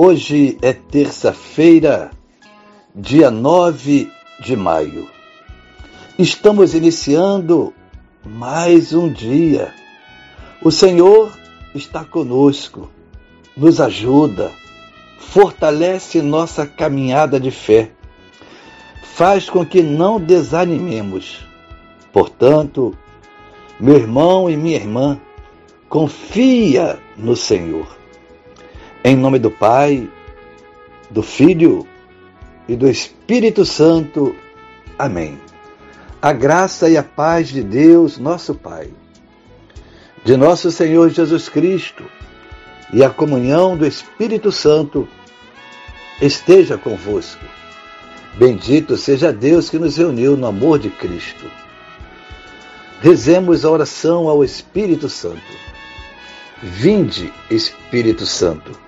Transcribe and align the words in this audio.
Hoje 0.00 0.56
é 0.62 0.72
terça-feira, 0.72 2.12
dia 2.94 3.32
9 3.32 4.08
de 4.38 4.54
maio. 4.54 5.10
Estamos 6.16 6.72
iniciando 6.72 7.74
mais 8.24 8.92
um 8.92 9.12
dia. 9.12 9.74
O 10.62 10.70
Senhor 10.70 11.36
está 11.74 12.04
conosco, 12.04 12.88
nos 13.56 13.80
ajuda, 13.80 14.52
fortalece 15.18 16.22
nossa 16.22 16.64
caminhada 16.64 17.40
de 17.40 17.50
fé, 17.50 17.90
faz 19.02 19.50
com 19.50 19.66
que 19.66 19.82
não 19.82 20.20
desanimemos. 20.20 21.44
Portanto, 22.12 22.96
meu 23.80 23.96
irmão 23.96 24.48
e 24.48 24.56
minha 24.56 24.76
irmã, 24.76 25.20
confia 25.88 27.00
no 27.16 27.34
Senhor. 27.34 27.98
Em 29.04 29.14
nome 29.14 29.38
do 29.38 29.48
Pai, 29.50 30.10
do 31.08 31.22
Filho 31.22 31.86
e 32.68 32.74
do 32.74 32.88
Espírito 32.88 33.64
Santo. 33.64 34.34
Amém. 34.98 35.40
A 36.20 36.32
graça 36.32 36.90
e 36.90 36.96
a 36.96 37.02
paz 37.02 37.48
de 37.48 37.62
Deus, 37.62 38.18
nosso 38.18 38.56
Pai, 38.56 38.90
de 40.24 40.36
nosso 40.36 40.72
Senhor 40.72 41.10
Jesus 41.10 41.48
Cristo 41.48 42.04
e 42.92 43.04
a 43.04 43.08
comunhão 43.08 43.76
do 43.76 43.86
Espírito 43.86 44.50
Santo 44.50 45.06
esteja 46.20 46.76
convosco. 46.76 47.44
Bendito 48.34 48.96
seja 48.96 49.32
Deus 49.32 49.70
que 49.70 49.78
nos 49.78 49.96
reuniu 49.96 50.36
no 50.36 50.48
amor 50.48 50.80
de 50.80 50.90
Cristo. 50.90 51.48
Rezemos 53.00 53.64
a 53.64 53.70
oração 53.70 54.28
ao 54.28 54.42
Espírito 54.42 55.08
Santo. 55.08 55.40
Vinde, 56.60 57.32
Espírito 57.48 58.26
Santo 58.26 58.87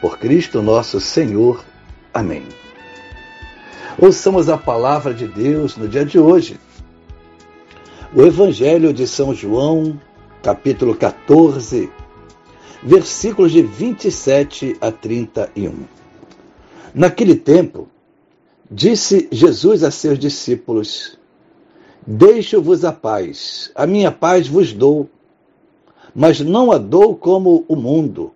por 0.00 0.18
Cristo 0.18 0.62
nosso 0.62 0.98
Senhor. 0.98 1.64
Amém. 2.12 2.42
Ouçamos 3.98 4.48
a 4.48 4.56
palavra 4.56 5.12
de 5.12 5.28
Deus 5.28 5.76
no 5.76 5.86
dia 5.86 6.04
de 6.04 6.18
hoje. 6.18 6.58
O 8.14 8.22
Evangelho 8.22 8.92
de 8.92 9.06
São 9.06 9.34
João, 9.34 10.00
capítulo 10.42 10.96
14, 10.96 11.90
versículos 12.82 13.52
de 13.52 13.62
27 13.62 14.76
a 14.80 14.90
31. 14.90 15.84
Naquele 16.94 17.36
tempo, 17.36 17.88
disse 18.70 19.28
Jesus 19.30 19.84
a 19.84 19.90
seus 19.90 20.18
discípulos: 20.18 21.18
Deixo-vos 22.06 22.84
a 22.84 22.92
paz, 22.92 23.70
a 23.74 23.86
minha 23.86 24.10
paz 24.10 24.48
vos 24.48 24.72
dou, 24.72 25.08
mas 26.14 26.40
não 26.40 26.72
a 26.72 26.78
dou 26.78 27.14
como 27.14 27.64
o 27.68 27.76
mundo. 27.76 28.32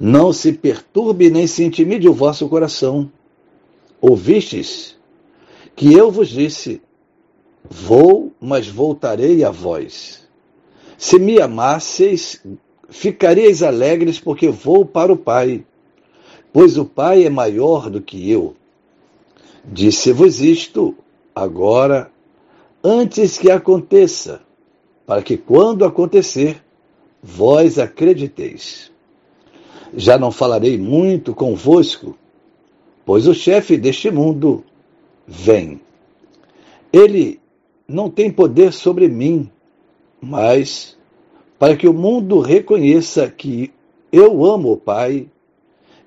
Não 0.00 0.32
se 0.32 0.52
perturbe 0.52 1.30
nem 1.30 1.46
se 1.46 1.64
intimide 1.64 2.08
o 2.08 2.14
vosso 2.14 2.48
coração. 2.48 3.10
Ouvistes 4.00 4.96
que 5.76 5.92
eu 5.92 6.10
vos 6.10 6.28
disse: 6.28 6.82
Vou, 7.68 8.32
mas 8.40 8.68
voltarei 8.68 9.44
a 9.44 9.50
vós. 9.50 10.28
Se 10.98 11.18
me 11.18 11.40
amasseis, 11.40 12.44
ficareis 12.88 13.62
alegres, 13.62 14.18
porque 14.18 14.48
vou 14.48 14.84
para 14.84 15.12
o 15.12 15.16
Pai, 15.16 15.64
pois 16.52 16.76
o 16.76 16.84
Pai 16.84 17.24
é 17.24 17.30
maior 17.30 17.88
do 17.88 18.00
que 18.00 18.30
eu. 18.30 18.54
Disse-vos 19.64 20.40
isto 20.40 20.94
agora, 21.34 22.10
antes 22.82 23.38
que 23.38 23.50
aconteça, 23.50 24.42
para 25.06 25.22
que 25.22 25.36
quando 25.36 25.84
acontecer, 25.84 26.62
vós 27.22 27.78
acrediteis. 27.78 28.93
Já 29.96 30.18
não 30.18 30.30
falarei 30.30 30.76
muito 30.76 31.34
convosco, 31.34 32.16
pois 33.04 33.26
o 33.26 33.34
chefe 33.34 33.76
deste 33.76 34.10
mundo 34.10 34.64
vem. 35.26 35.80
Ele 36.92 37.40
não 37.86 38.10
tem 38.10 38.30
poder 38.30 38.72
sobre 38.72 39.08
mim, 39.08 39.50
mas 40.20 40.96
para 41.58 41.76
que 41.76 41.86
o 41.86 41.92
mundo 41.92 42.40
reconheça 42.40 43.28
que 43.30 43.72
eu 44.10 44.44
amo 44.44 44.72
o 44.72 44.76
Pai, 44.76 45.28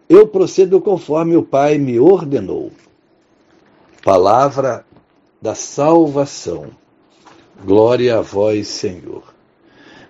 eu 0.10 0.28
procedo 0.28 0.80
conforme 0.80 1.36
o 1.36 1.44
Pai 1.44 1.78
me 1.78 2.00
ordenou. 2.00 2.72
Palavra 4.04 4.86
da 5.42 5.54
salvação. 5.54 6.68
Glória 7.66 8.18
a 8.18 8.22
vós, 8.22 8.68
Senhor. 8.68 9.24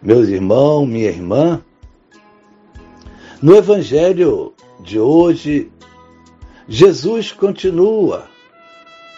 Meus 0.02 0.28
irmãos, 0.28 0.86
minha 0.86 1.08
irmã, 1.08 1.64
no 3.42 3.56
Evangelho 3.56 4.54
de 4.80 5.00
hoje, 5.00 5.72
Jesus 6.68 7.32
continua 7.32 8.28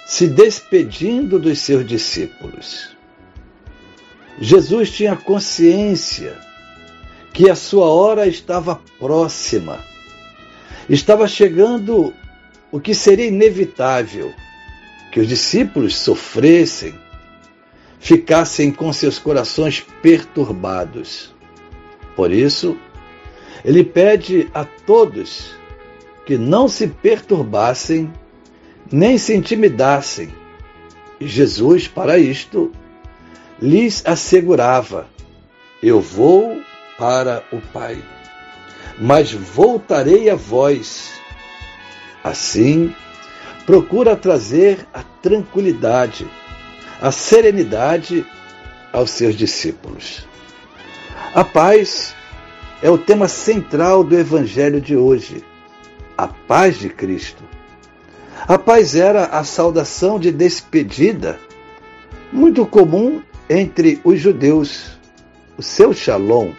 se 0.05 0.27
despedindo 0.27 1.39
dos 1.39 1.59
seus 1.59 1.85
discípulos. 1.85 2.95
Jesus 4.39 4.91
tinha 4.91 5.15
consciência 5.15 6.37
que 7.33 7.49
a 7.49 7.55
sua 7.55 7.87
hora 7.87 8.27
estava 8.27 8.81
próxima, 8.97 9.79
estava 10.89 11.27
chegando 11.27 12.13
o 12.71 12.79
que 12.79 12.93
seria 12.93 13.27
inevitável, 13.27 14.33
que 15.11 15.19
os 15.19 15.27
discípulos 15.27 15.97
sofressem, 15.97 16.93
ficassem 17.99 18.71
com 18.71 18.91
seus 18.91 19.19
corações 19.19 19.85
perturbados. 20.01 21.33
Por 22.15 22.31
isso, 22.31 22.77
ele 23.63 23.83
pede 23.83 24.49
a 24.53 24.63
todos 24.63 25.55
que 26.25 26.37
não 26.37 26.67
se 26.67 26.87
perturbassem 26.87 28.11
nem 28.91 29.17
se 29.17 29.35
intimidassem. 29.35 30.33
E 31.19 31.27
Jesus, 31.27 31.87
para 31.87 32.17
isto, 32.17 32.71
lhes 33.61 34.03
assegurava: 34.05 35.07
Eu 35.81 35.99
vou 35.99 36.61
para 36.97 37.43
o 37.51 37.59
Pai, 37.59 38.01
mas 38.99 39.31
voltarei 39.31 40.29
a 40.29 40.35
vós. 40.35 41.11
Assim, 42.23 42.93
procura 43.65 44.15
trazer 44.15 44.85
a 44.93 45.03
tranquilidade, 45.03 46.27
a 47.01 47.11
serenidade 47.11 48.25
aos 48.91 49.11
seus 49.11 49.35
discípulos. 49.35 50.27
A 51.33 51.43
paz 51.43 52.15
é 52.81 52.89
o 52.89 52.97
tema 52.97 53.27
central 53.27 54.03
do 54.03 54.17
Evangelho 54.17 54.79
de 54.79 54.95
hoje, 54.95 55.43
a 56.17 56.27
paz 56.27 56.77
de 56.77 56.89
Cristo. 56.89 57.43
A 58.47 58.57
paz 58.57 58.95
era 58.95 59.25
a 59.25 59.43
saudação 59.43 60.17
de 60.17 60.31
despedida, 60.31 61.39
muito 62.31 62.65
comum 62.65 63.21
entre 63.49 63.99
os 64.03 64.19
judeus, 64.19 64.97
o 65.57 65.61
seu 65.61 65.93
shalom, 65.93 66.53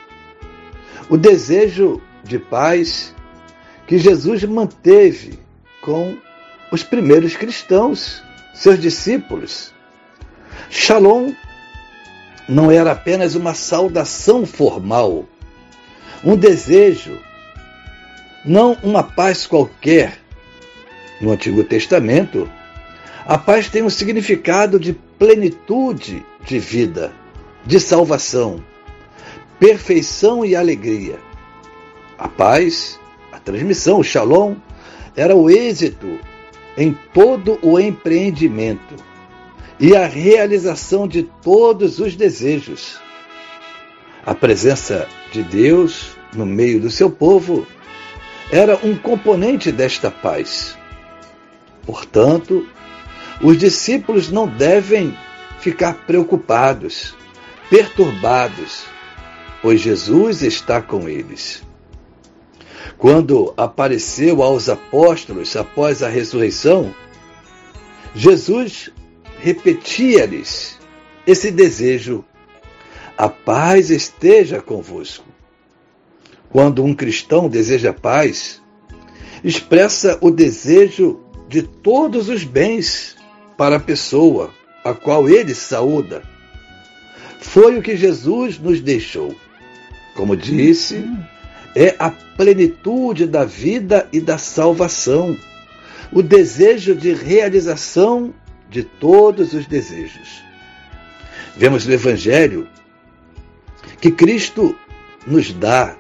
o 1.09 1.17
desejo 1.17 2.01
de 2.23 2.39
paz 2.39 3.15
que 3.87 3.99
Jesus 3.99 4.45
manteve 4.45 5.39
com 5.81 6.17
os 6.71 6.83
primeiros 6.83 7.35
cristãos, 7.35 8.23
seus 8.55 8.79
discípulos. 8.79 9.73
Shalom 10.69 11.33
não 12.49 12.71
era 12.71 12.93
apenas 12.93 13.35
uma 13.35 13.55
saudação 13.55 14.45
formal, 14.45 15.27
um 16.25 16.37
desejo, 16.37 17.19
não 18.45 18.77
uma 18.83 19.03
paz 19.03 19.47
qualquer, 19.47 20.19
No 21.21 21.33
Antigo 21.33 21.63
Testamento, 21.63 22.51
a 23.27 23.37
paz 23.37 23.69
tem 23.69 23.83
um 23.83 23.91
significado 23.91 24.81
de 24.81 24.95
plenitude 24.95 26.25
de 26.45 26.59
vida, 26.59 27.13
de 27.65 27.79
salvação, 27.79 28.65
perfeição 29.59 30.45
e 30.45 30.57
alegria. 30.57 31.19
A 32.19 32.27
paz, 32.27 32.99
a 33.31 33.39
transmissão, 33.39 34.01
o 34.01 34.05
shalom, 34.05 34.57
era 35.15 35.37
o 35.37 35.51
êxito 35.51 36.19
em 36.77 36.97
todo 37.13 37.59
o 37.63 37.79
empreendimento 37.79 38.97
e 39.79 39.95
a 39.95 40.07
realização 40.07 41.07
de 41.07 41.23
todos 41.23 41.99
os 41.99 42.17
desejos. 42.17 42.99
A 44.25 44.35
presença 44.35 45.09
de 45.33 45.43
Deus 45.43 46.17
no 46.35 46.45
meio 46.45 46.81
do 46.81 46.91
seu 46.91 47.11
povo 47.11 47.67
era 48.53 48.79
um 48.85 48.97
componente 48.97 49.73
desta 49.73 50.11
paz. 50.11 50.77
Portanto, 51.87 52.67
os 53.41 53.57
discípulos 53.57 54.31
não 54.31 54.47
devem 54.47 55.17
ficar 55.61 55.95
preocupados, 56.07 57.15
perturbados, 57.71 58.85
pois 59.63 59.81
Jesus 59.81 60.43
está 60.43 60.83
com 60.83 61.09
eles. 61.09 61.63
Quando 62.99 63.55
apareceu 63.57 64.43
aos 64.43 64.69
apóstolos 64.69 65.57
após 65.57 66.03
a 66.03 66.09
ressurreição, 66.09 66.95
Jesus 68.15 68.91
repetia-lhes 69.39 70.79
esse 71.27 71.51
desejo: 71.51 72.25
a 73.21 73.29
paz 73.29 73.91
esteja 73.91 74.63
convosco. 74.63 75.27
Quando 76.49 76.83
um 76.83 76.95
cristão 76.95 77.51
deseja 77.51 77.93
paz, 77.93 78.63
expressa 79.45 80.17
o 80.23 80.31
desejo 80.31 81.21
de 81.47 81.63
todos 81.63 82.31
os 82.31 82.45
bens 82.45 83.17
para 83.59 83.77
a 83.77 83.81
pessoa 83.81 84.55
a 84.83 84.95
qual 84.95 85.29
ele 85.29 85.55
saúda. 85.55 86.23
Foi 87.39 87.77
o 87.77 87.83
que 87.83 87.95
Jesus 87.95 88.59
nos 88.59 88.81
deixou. 88.81 89.37
Como 90.17 90.35
disse, 90.35 91.05
é 91.77 91.95
a 91.99 92.09
plenitude 92.09 93.27
da 93.27 93.45
vida 93.45 94.09
e 94.11 94.19
da 94.19 94.39
salvação, 94.39 95.37
o 96.11 96.23
desejo 96.23 96.95
de 96.95 97.13
realização 97.13 98.33
de 98.71 98.83
todos 98.83 99.53
os 99.53 99.67
desejos. 99.67 100.43
Vemos 101.55 101.85
no 101.87 101.93
Evangelho 101.93 102.67
que 104.01 104.11
Cristo 104.11 104.77
nos 105.27 105.53
dá, 105.53 105.97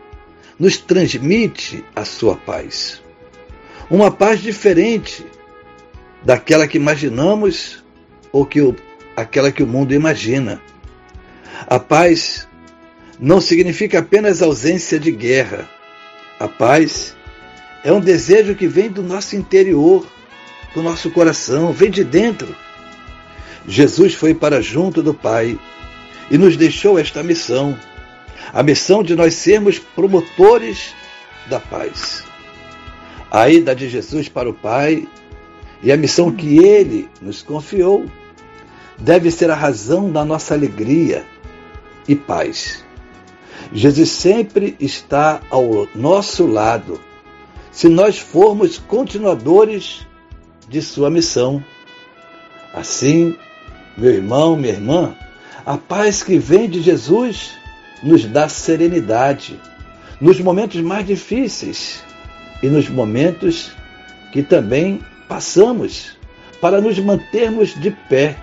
nos 0.58 0.78
transmite 0.78 1.84
a 1.94 2.04
sua 2.04 2.36
paz. 2.36 3.02
Uma 3.90 4.10
paz 4.10 4.40
diferente 4.40 5.24
daquela 6.22 6.66
que 6.66 6.76
imaginamos 6.76 7.84
ou 8.32 8.46
que 8.46 8.60
o, 8.60 8.74
aquela 9.16 9.52
que 9.52 9.62
o 9.62 9.66
mundo 9.66 9.92
imagina. 9.92 10.60
A 11.66 11.78
paz 11.78 12.48
não 13.18 13.40
significa 13.40 13.98
apenas 13.98 14.40
ausência 14.40 14.98
de 14.98 15.10
guerra. 15.10 15.68
A 16.38 16.48
paz 16.48 17.16
é 17.84 17.92
um 17.92 18.00
desejo 18.00 18.54
que 18.54 18.66
vem 18.66 18.88
do 18.88 19.02
nosso 19.02 19.36
interior, 19.36 20.06
do 20.74 20.82
nosso 20.82 21.10
coração, 21.10 21.72
vem 21.72 21.90
de 21.90 22.04
dentro. 22.04 22.54
Jesus 23.66 24.14
foi 24.14 24.34
para 24.34 24.62
junto 24.62 25.02
do 25.02 25.12
Pai 25.12 25.58
e 26.30 26.38
nos 26.38 26.56
deixou 26.56 26.98
esta 26.98 27.22
missão, 27.22 27.76
a 28.52 28.62
missão 28.62 29.02
de 29.02 29.14
nós 29.14 29.34
sermos 29.34 29.78
promotores 29.78 30.94
da 31.48 31.58
paz. 31.58 32.24
A 33.30 33.48
ida 33.48 33.74
de 33.74 33.88
Jesus 33.88 34.28
para 34.28 34.48
o 34.48 34.54
Pai 34.54 35.06
e 35.82 35.90
a 35.90 35.96
missão 35.96 36.30
que 36.30 36.58
ele 36.58 37.08
nos 37.20 37.42
confiou 37.42 38.06
deve 38.98 39.30
ser 39.30 39.50
a 39.50 39.54
razão 39.54 40.10
da 40.10 40.24
nossa 40.24 40.54
alegria 40.54 41.24
e 42.06 42.14
paz. 42.14 42.84
Jesus 43.72 44.10
sempre 44.10 44.76
está 44.80 45.40
ao 45.48 45.86
nosso 45.94 46.46
lado, 46.46 47.00
se 47.70 47.88
nós 47.88 48.18
formos 48.18 48.78
continuadores 48.78 50.06
de 50.68 50.82
sua 50.82 51.08
missão. 51.08 51.64
Assim, 52.74 53.36
meu 53.96 54.10
irmão, 54.10 54.56
minha 54.56 54.74
irmã, 54.74 55.14
a 55.64 55.76
paz 55.76 56.22
que 56.22 56.38
vem 56.38 56.68
de 56.68 56.80
Jesus 56.80 57.52
nos 58.02 58.24
dá 58.24 58.48
serenidade 58.48 59.60
nos 60.20 60.40
momentos 60.40 60.80
mais 60.80 61.06
difíceis 61.06 62.02
e 62.62 62.68
nos 62.68 62.88
momentos 62.88 63.72
que 64.32 64.42
também 64.42 65.00
passamos 65.28 66.16
para 66.60 66.80
nos 66.80 66.98
mantermos 66.98 67.74
de 67.74 67.90
pé 67.90 68.36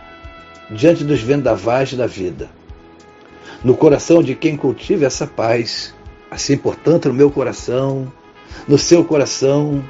diante 0.71 1.03
dos 1.03 1.21
vendavais 1.21 1.93
da 1.93 2.07
vida. 2.07 2.49
No 3.63 3.75
coração 3.75 4.21
de 4.21 4.35
quem 4.35 4.57
cultiva 4.57 5.05
essa 5.05 5.25
paz, 5.25 5.93
assim, 6.29 6.57
portanto, 6.57 7.09
no 7.09 7.13
meu 7.13 7.31
coração, 7.31 8.11
no 8.67 8.77
seu 8.77 9.03
coração, 9.03 9.83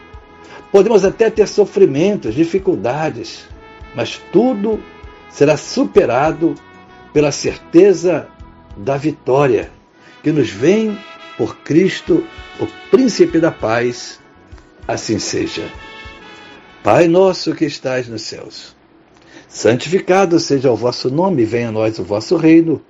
podemos 0.72 1.04
até 1.06 1.30
ter 1.30 1.48
sofrimentos, 1.48 2.36
dificuldades, 2.36 3.48
mas 3.96 4.22
tudo 4.32 4.80
será 5.30 5.58
superado 5.58 6.56
pela 7.18 7.32
certeza 7.32 8.28
da 8.78 8.96
vitória 8.96 9.72
que 10.22 10.32
nos 10.32 10.52
vem 10.52 10.96
por 11.36 11.58
Cristo, 11.58 12.24
o 12.60 12.68
Príncipe 12.92 13.40
da 13.40 13.52
Paz. 13.52 14.20
Assim 14.88 15.18
seja. 15.18 15.68
Pai 16.84 17.08
nosso 17.08 17.56
que 17.56 17.66
estais 17.66 18.08
nos 18.08 18.22
céus, 18.22 18.76
santificado 19.50 20.40
seja 20.40 20.72
o 20.72 20.76
vosso 20.76 21.10
nome, 21.10 21.44
venha 21.44 21.70
a 21.70 21.72
nós 21.72 21.98
o 21.98 22.04
vosso 22.04 22.38
reino. 22.38 22.84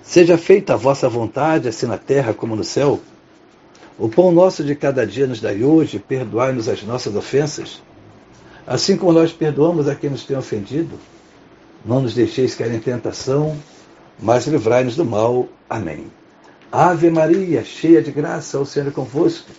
Seja 0.00 0.38
feita 0.38 0.74
a 0.74 0.76
vossa 0.76 1.08
vontade, 1.08 1.66
assim 1.66 1.86
na 1.86 1.98
terra 1.98 2.32
como 2.32 2.54
no 2.54 2.62
céu. 2.62 3.00
O 3.98 4.08
pão 4.08 4.30
nosso 4.30 4.62
de 4.62 4.76
cada 4.76 5.04
dia 5.04 5.26
nos 5.26 5.40
dai 5.40 5.64
hoje, 5.64 5.98
perdoai-nos 5.98 6.68
as 6.68 6.84
nossas 6.84 7.16
ofensas, 7.16 7.82
assim 8.64 8.96
como 8.96 9.10
nós 9.10 9.32
perdoamos 9.32 9.88
a 9.88 9.96
quem 9.96 10.08
nos 10.08 10.22
tem 10.22 10.36
ofendido. 10.36 10.96
Não 11.84 12.00
nos 12.00 12.14
deixeis 12.14 12.54
cair 12.54 12.72
em 12.74 12.78
tentação, 12.78 13.56
mas 14.20 14.46
livrai-nos 14.46 14.96
do 14.96 15.04
mal. 15.04 15.48
Amém. 15.68 16.06
Ave 16.70 17.10
Maria, 17.10 17.64
cheia 17.64 18.00
de 18.00 18.10
graça, 18.10 18.58
o 18.58 18.64
Senhor 18.64 18.88
é 18.88 18.90
convosco. 18.90 19.50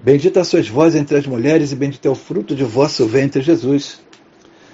Bendita 0.00 0.42
sois 0.42 0.68
vós 0.68 0.96
entre 0.96 1.16
as 1.16 1.26
mulheres, 1.26 1.70
e 1.70 1.76
bendito 1.76 2.06
é 2.06 2.10
o 2.10 2.14
fruto 2.14 2.54
de 2.54 2.64
vosso 2.64 3.06
ventre, 3.06 3.42
Jesus. 3.42 4.00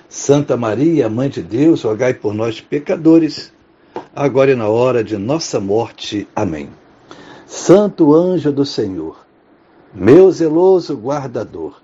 Santa 0.08 0.56
Maria, 0.56 1.08
Mãe 1.08 1.28
de 1.28 1.42
Deus, 1.42 1.82
rogai 1.82 2.14
por 2.14 2.32
nós, 2.32 2.60
pecadores, 2.60 3.52
agora 4.16 4.52
e 4.52 4.54
na 4.54 4.68
hora 4.68 5.04
de 5.04 5.18
nossa 5.18 5.60
morte. 5.60 6.26
Amém. 6.34 6.70
Santo 7.46 8.14
anjo 8.14 8.50
do 8.50 8.64
Senhor, 8.64 9.18
meu 9.92 10.30
zeloso 10.30 10.94
guardador, 10.94 11.80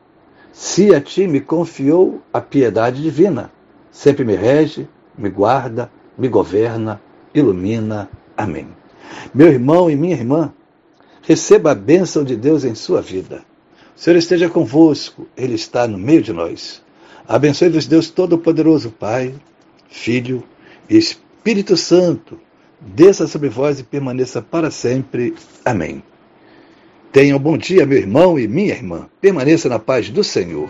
se 0.52 0.94
a 0.94 1.00
ti 1.00 1.26
me 1.26 1.40
confiou 1.40 2.22
a 2.32 2.40
piedade 2.40 3.02
divina, 3.02 3.50
sempre 3.94 4.26
me 4.26 4.34
rege, 4.34 4.86
me 5.16 5.30
guarda, 5.30 5.90
me 6.18 6.28
governa, 6.28 7.00
ilumina. 7.32 8.10
Amém. 8.36 8.68
Meu 9.32 9.46
irmão 9.48 9.88
e 9.88 9.96
minha 9.96 10.14
irmã, 10.14 10.52
Receba 11.26 11.70
a 11.70 11.74
bênção 11.74 12.22
de 12.22 12.36
Deus 12.36 12.64
em 12.64 12.74
sua 12.74 13.00
vida. 13.00 13.42
O 13.96 14.00
Senhor 14.00 14.16
esteja 14.16 14.50
convosco, 14.50 15.26
Ele 15.34 15.54
está 15.54 15.88
no 15.88 15.96
meio 15.96 16.20
de 16.20 16.34
nós. 16.34 16.82
Abençoe-vos, 17.26 17.86
Deus 17.86 18.10
Todo-Poderoso, 18.10 18.90
Pai, 18.90 19.34
Filho 19.88 20.44
e 20.88 20.98
Espírito 20.98 21.78
Santo. 21.78 22.38
Desça 22.78 23.26
sobre 23.26 23.48
vós 23.48 23.80
e 23.80 23.84
permaneça 23.84 24.42
para 24.42 24.70
sempre. 24.70 25.34
Amém. 25.64 26.02
Tenha 27.10 27.34
um 27.34 27.40
bom 27.40 27.56
dia, 27.56 27.86
meu 27.86 27.96
irmão 27.96 28.38
e 28.38 28.46
minha 28.46 28.74
irmã. 28.74 29.08
Permaneça 29.18 29.66
na 29.66 29.78
paz 29.78 30.10
do 30.10 30.22
Senhor. 30.22 30.68